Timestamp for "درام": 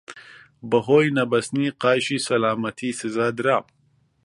3.37-3.65